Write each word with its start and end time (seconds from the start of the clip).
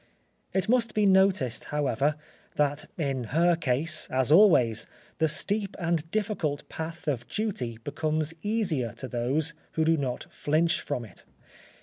It 0.51 0.67
must 0.67 0.95
be 0.95 1.05
noticed, 1.05 1.65
however, 1.65 2.15
that 2.55 2.87
in 2.97 3.25
her 3.25 3.55
case, 3.55 4.07
as 4.09 4.31
always, 4.31 4.87
the 5.19 5.27
steep 5.27 5.75
and 5.77 6.09
difficult 6.09 6.67
path 6.69 7.07
of 7.07 7.27
duty 7.27 7.77
becomes 7.83 8.33
easier 8.41 8.93
to 8.93 9.07
those 9.07 9.53
who 9.73 9.85
do 9.85 9.97
not 9.97 10.25
flinch 10.31 10.81
from 10.81 11.05
it. 11.05 11.23